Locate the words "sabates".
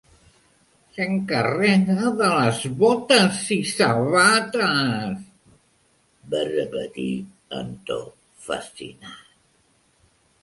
3.71-5.19